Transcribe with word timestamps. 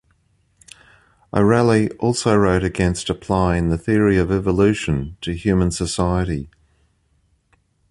O'Rahilly 1.31 1.91
also 1.99 2.35
wrote 2.35 2.63
against 2.63 3.07
applying 3.07 3.69
the 3.69 3.77
theory 3.77 4.17
of 4.17 4.31
evolution 4.31 5.15
to 5.21 5.33
human 5.35 5.69
society. 5.69 6.49